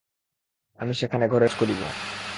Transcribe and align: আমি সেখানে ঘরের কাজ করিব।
আমি 0.79 0.93
সেখানে 0.93 1.25
ঘরের 1.27 1.49
কাজ 1.49 1.59
করিব। 1.59 1.81